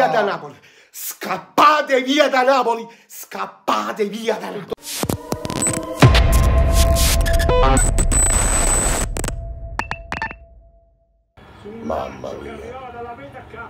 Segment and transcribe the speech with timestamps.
[0.00, 0.56] via da Napoli.
[0.90, 2.88] Scappate via da Napoli.
[3.06, 4.72] Scappate via da Napoli.
[11.82, 12.56] Mamma mia.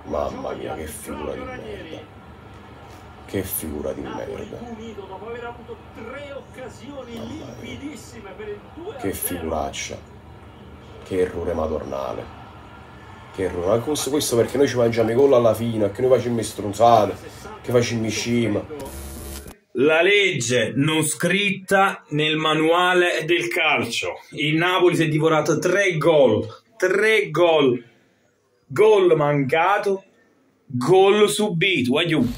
[0.04, 1.98] Mamma mia, che figura di merda.
[3.26, 4.58] Che figura di merda.
[8.98, 9.96] Che figuraccia.
[11.02, 12.39] Che errore madornale.
[13.34, 13.66] Che errore.
[13.66, 17.16] Ma questo, questo perché noi ci mangiamo i gol alla fine, che noi facciamo stronzate,
[17.62, 18.64] che facciamo scima.
[19.74, 24.20] La legge non scritta nel manuale del calcio.
[24.30, 26.46] Il Napoli si è divorato tre gol.
[26.76, 27.82] Tre gol.
[28.66, 30.04] Gol mancato.
[30.66, 31.98] Gol subito.
[31.98, 32.32] Aiuto.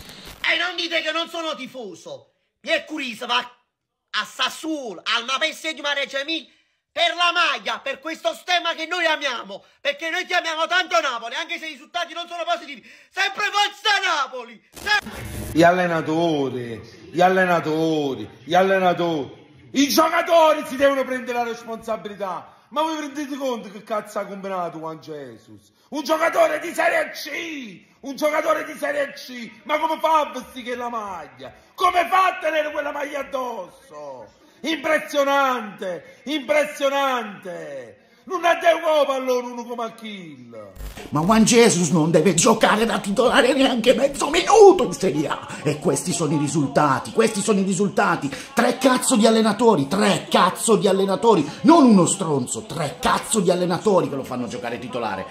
[0.53, 2.33] E non dite che non sono tifoso.
[2.61, 6.47] Mercuris va a Sassuolo, al Mapesse di Mareggio Emil,
[6.93, 9.65] per la maglia, per questo stemma che noi amiamo.
[9.81, 12.89] Perché noi ti amiamo tanto Napoli, anche se i risultati non sono positivi.
[13.11, 14.63] Sempre forza Napoli!
[14.73, 16.81] Sem- Gli allenatori,
[17.11, 19.41] gli allenatori, gli allenatori.
[19.73, 22.55] I giocatori si devono prendere la responsabilità.
[22.69, 25.73] Ma voi rendete conto che cazzo ha combinato Juan Jesus?
[25.91, 27.85] Un giocatore di Serie C!
[28.01, 29.51] Un giocatore di Serie C!
[29.65, 31.53] Ma come fa a vestire la maglia?
[31.75, 34.41] Come fa a tenere quella maglia addosso?
[34.63, 36.21] Impressionante!
[36.25, 37.97] Impressionante!
[38.25, 40.73] Non ha devo pallone uno come Achille!
[41.09, 45.49] Ma Juan Jesus non deve giocare da titolare neanche mezzo minuto in Serie A.
[45.65, 48.31] E questi sono i risultati, questi sono i risultati.
[48.55, 51.45] Tre cazzo di allenatori, tre cazzo di allenatori.
[51.63, 55.27] Non uno stronzo, tre cazzo di allenatori che lo fanno giocare titolare.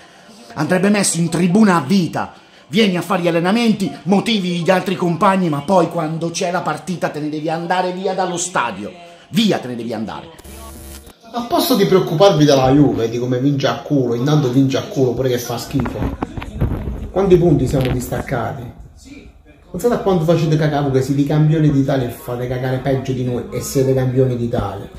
[0.56, 2.34] Andrebbe messo in tribuna a vita.
[2.68, 7.10] Vieni a fare gli allenamenti, motivi gli altri compagni, ma poi quando c'è la partita
[7.10, 9.11] te ne devi andare via dallo stadio.
[9.32, 10.30] Via te ne devi andare.
[11.34, 15.14] A posto di preoccuparvi della Juve, di come vince a culo, intanto vince a culo
[15.14, 16.18] pure che fa schifo.
[17.10, 18.80] Quanti punti siamo distaccati?
[19.72, 23.24] Pensate a quanto facete cagare che siete i campioni d'Italia e fate cagare peggio di
[23.24, 24.90] noi e siete campioni d'Italia.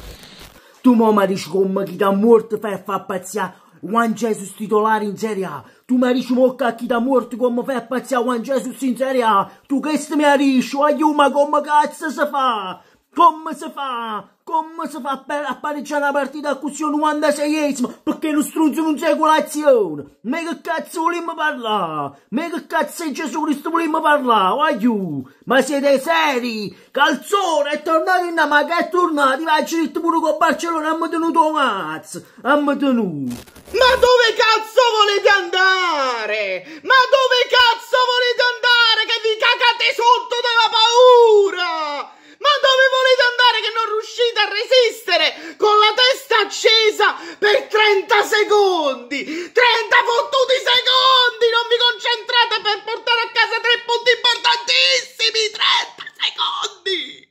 [0.81, 3.53] Tu mo mi dici come chi da morto per far pazziare
[3.85, 5.65] Juan Jesus titolare in Serie A.
[5.85, 9.23] Tu mi dici mo che chi da morto come fai pazziare Juan Jesus in Serie
[9.23, 9.51] A.
[9.67, 12.81] Tu che mi dici, aiuto ma come cazzo si fa?
[13.15, 14.27] Come si fa?
[14.43, 18.01] Come si fa a pareggiare una partita così 96esimo?
[18.03, 20.19] Perché lo struzzo non segue l'azione?
[20.23, 22.25] Ma che cazzo vogliamo parlare?
[22.31, 24.73] Ma che cazzo di Gesù Cristo vogliamo parlare?
[24.73, 25.23] Aiù!
[25.45, 26.75] Ma siete seri?
[26.91, 29.43] Calzone è tornato in ma che è tornato?
[29.43, 32.25] Vai detto pure con Barcellona hanno tenuto un cazzo!
[32.41, 33.35] Hanno tenuto!
[33.73, 36.81] Ma dove cazzo volete andare?
[36.81, 42.21] Ma dove cazzo volete andare che vi cagate sotto dalla paura?
[42.43, 45.27] Ma dove volete andare che non riuscite a resistere
[45.63, 49.23] con la testa accesa per 30 secondi?
[49.23, 51.47] 30 fottuti secondi!
[51.55, 55.43] Non vi concentrate per portare a casa tre punti importantissimi!
[55.55, 57.31] 30 secondi!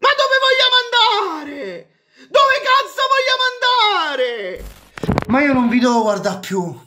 [0.00, 1.60] Ma dove vogliamo andare?
[2.24, 4.64] Dove cazzo vogliamo andare?
[5.28, 6.78] Ma io non vi devo guardare più.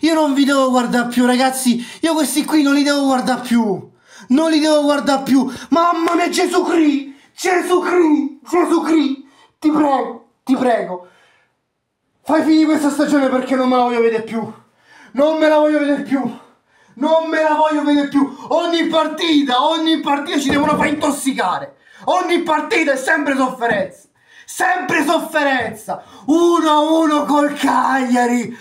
[0.00, 1.84] Io non vi devo guardare più, ragazzi.
[2.00, 3.90] Io questi qui non li devo guardare più.
[4.28, 5.50] Non li devo guardare più.
[5.70, 7.10] Mamma mia, Gesù Cristo!
[7.34, 8.38] Gesù Cristo!
[8.48, 9.22] Gesù Cristo!
[9.58, 11.08] Ti prego, ti prego.
[12.22, 14.52] Fai finire questa stagione perché non me la voglio vedere più.
[15.12, 16.20] Non me la voglio vedere più.
[16.94, 18.36] Non me la voglio vedere più.
[18.48, 21.76] Ogni partita, ogni partita ci devono far intossicare.
[22.04, 24.08] Ogni partita è sempre sofferenza.
[24.52, 26.02] Sempre sofferenza.
[26.26, 28.48] 1-1 col Cagliari.
[28.48, 28.54] 1-1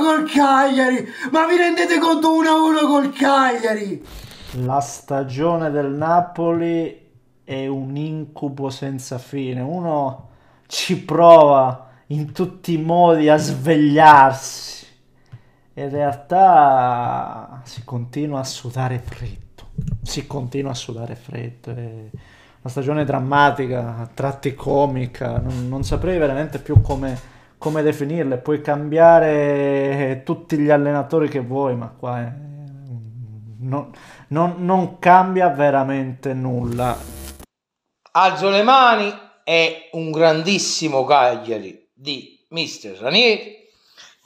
[0.00, 1.04] col Cagliari.
[1.32, 4.06] Ma vi rendete conto 1-1 col Cagliari?
[4.64, 7.04] La stagione del Napoli
[7.42, 9.60] è un incubo senza fine.
[9.60, 10.28] Uno
[10.68, 14.86] ci prova in tutti i modi a svegliarsi.
[15.74, 19.64] In realtà si continua a sudare freddo.
[20.02, 21.70] Si continua a sudare freddo.
[21.72, 22.04] È
[22.66, 25.38] una stagione drammatica, a tratti comica.
[25.38, 27.18] Non, non saprei veramente più come,
[27.58, 28.38] come definirle.
[28.38, 32.32] Puoi cambiare tutti gli allenatori che vuoi, ma qua è...
[33.60, 33.90] non,
[34.28, 36.98] non, non cambia veramente nulla.
[38.12, 39.12] Alzo le mani,
[39.44, 43.54] è un grandissimo Cagliari di Mister Ranieri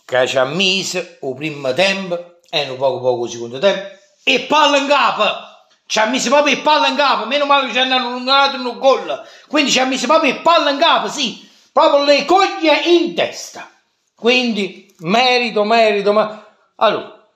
[0.05, 3.83] che ci ha messo il primo tempo e un poco poco il secondo tempo
[4.25, 5.50] e palla in capo
[5.91, 7.27] ci ha messo proprio il palla in capo.
[7.27, 9.27] Meno male che ci hanno allungato un gol.
[9.49, 11.51] Quindi ci ha messo proprio il palla in capo sì.
[11.73, 13.69] Proprio le coglie in testa.
[14.15, 16.47] Quindi merito merito ma
[16.77, 17.27] allora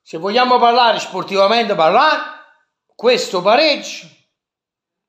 [0.00, 2.20] se vogliamo parlare sportivamente parlare
[2.94, 4.06] questo pareggio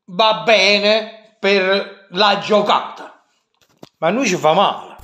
[0.06, 3.24] va bene per la giocata.
[3.98, 4.96] Ma a noi ci fa male.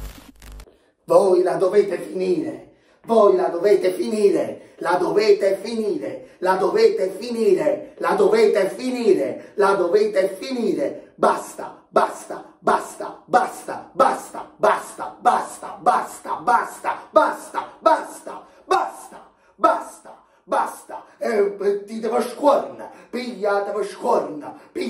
[1.03, 2.68] Voi la dovete finire.
[3.05, 10.37] Voi la dovete finire, la dovete finire, la dovete finire, la dovete finire, la dovete
[10.39, 11.13] finire.
[11.15, 21.03] Basta, basta, basta, basta, basta, basta, basta, basta, basta, basta, basta, basta, basta, basta.
[21.17, 23.83] E ditemi scorna, pigliatemi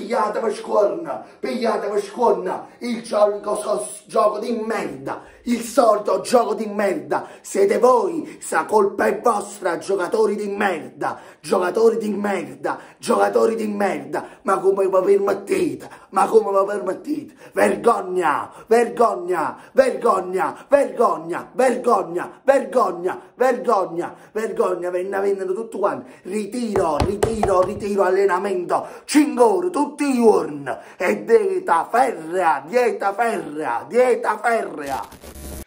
[0.00, 2.66] pigliatemi scorna, pigliatemi scorna.
[2.78, 3.58] Il solito
[4.06, 7.26] gioco di merda, il solito gioco di merda.
[7.40, 14.24] Siete voi, sta colpa è vostra, giocatori di merda, giocatori di merda, giocatori di merda.
[14.42, 15.88] Ma come vi permettete?
[16.10, 17.34] Ma come vi permettete?
[17.52, 28.02] Vergogna, vergogna, vergogna, vergogna, vergogna, vergogna, vergogna, vergogna, venna venendo tutto quanto ritiro, ritiro, ritiro
[28.02, 35.08] allenamento, 5 ore tutti i giorni e dieta ferrea, dieta ferrea, dieta ferrea.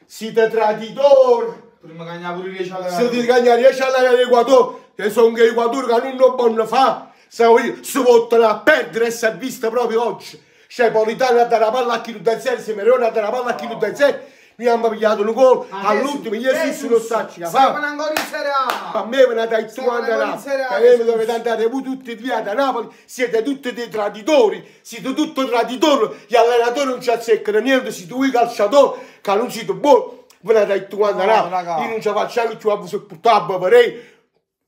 [0.06, 1.72] Siete traditori!
[1.82, 6.36] Prima cagna pure 10 alla Siete cagna 10 all'Equatore, che sono che Equatore che non
[6.36, 7.46] buono fa, se
[7.82, 10.42] si vogliono a perdere e si è vista proprio oggi.
[10.68, 13.50] C'è Politano a dare la palla a chi non zero, Simeone a dare la palla
[13.50, 14.20] a chi non zero.
[14.56, 17.74] Mi hanno pigliato un gol all'ultimo, ieri su lo sacci fa.
[17.74, 18.92] ancora in Serie A.
[18.94, 21.06] A me ve ne dai tu Serie A, voi Jesus.
[21.06, 26.36] dovete andare voi tutti via da Napoli, siete tutti dei traditori, siete tutti traditori, gli
[26.36, 30.22] allenatori non ci azzeccano niente, siete voi calciatori che non siete buoni.
[30.42, 31.48] Ve ne dai tu No, là.
[31.50, 31.78] raga.
[31.84, 34.12] Io non ci faccio anche più a voi portare, vorrei.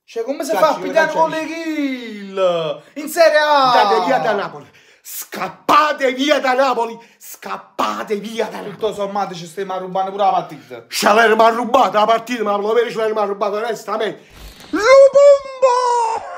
[0.05, 2.81] Cioè, come si fa a io pigliare con le kill?
[2.93, 3.71] In Serie A!
[3.73, 4.65] Andate via da Napoli.
[5.01, 6.97] Scappate via da Napoli.
[7.37, 8.59] Scappate via da.
[8.59, 10.85] Tutto sommato ci stiamo rubando pure la partita.
[10.87, 14.23] Ce l'hanno rubato la partita, ma lo vero ce l'hanno rubato onestamente.
[14.69, 16.33] Lubumbo!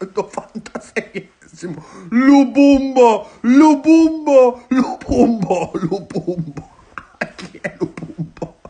[0.28, 1.84] fantasesimo.
[2.10, 6.70] Lubumbo, Lubumbo, Lubumbo, Lubumbo.
[7.36, 8.60] Chi è Lubumbo?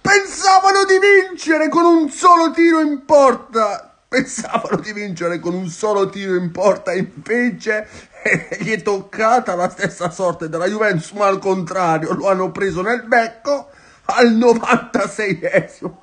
[0.00, 3.87] Pensavano di vincere con un solo tiro in porta.
[4.08, 7.86] Pensavano di vincere con un solo tiro in porta, invece
[8.22, 12.80] eh, gli è toccata la stessa sorte della Juventus, ma al contrario, lo hanno preso
[12.80, 13.68] nel becco
[14.06, 16.02] al 96esimo.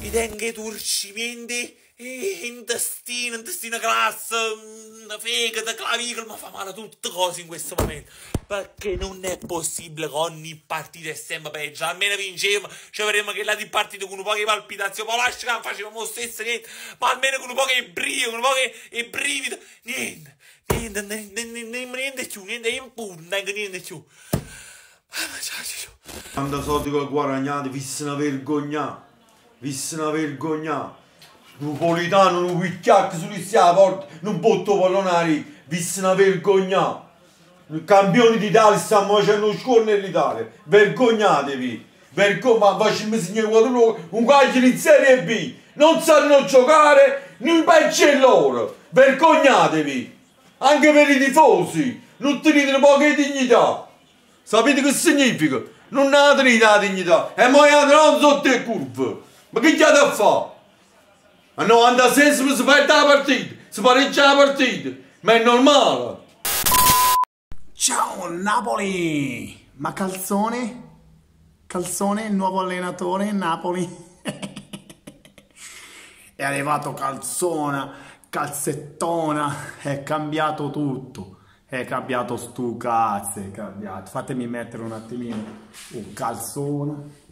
[0.00, 7.42] I tengo turcimenti, intestino, intestino grasso, mm, fegato, clavicolo, ma fa male a tutte cose
[7.42, 8.10] in questo momento.
[8.46, 11.84] Perché non è possibile che ogni partita è sempre peggio.
[11.84, 15.56] Almeno vincevamo, ci avremmo che là di partita con un po' di palpitazione, poi lascia
[15.56, 16.68] che facevamo lo stesso niente,
[16.98, 18.54] ma almeno con un po' di brio, con un po'
[18.90, 20.38] di brivido, niente.
[20.66, 24.02] Niente, niente, niente, niente più, niente punta, niente più.
[26.32, 29.04] Quando soldi che guadagnate, vi se ne vergogna,
[29.58, 30.96] vi se ne vergogna.
[31.60, 37.08] Napolitano, un picchiacco sull'istia porta, non botto pallonari, vi se ne vergogna.
[37.84, 41.86] Campioni d'Italia stiamo facendo scorno nell'Italia, vergognatevi.
[42.12, 48.18] Vergogna, ma facciamo segnare un caglio in Serie B, non sanno giocare, noi peggio è
[48.18, 50.18] loro, vergognatevi.
[50.58, 53.86] Anche per i tifosi, non tenete poca dignità.
[54.42, 55.60] Sapete che significa?
[55.88, 59.24] Non ha tenete la dignità, e poi non sotto il curvo.
[59.50, 60.58] Ma che c'è da fare?
[61.60, 66.20] A 96 si perde la partita, si pareggia la partita, ma è normale.
[67.74, 69.68] Ciao Napoli!
[69.74, 70.82] Ma Calzone?
[71.66, 73.86] Calzone, il nuovo allenatore Napoli?
[76.34, 77.92] è arrivato Calzona,
[78.30, 81.40] Calzettona, è cambiato tutto.
[81.66, 84.10] È cambiato stu cazzo, è cambiato.
[84.10, 85.44] Fatemi mettere un attimino
[85.90, 87.28] un calzone.